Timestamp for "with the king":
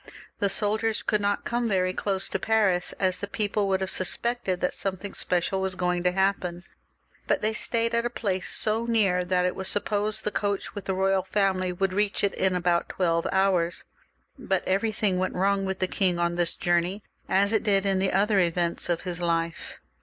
15.65-16.17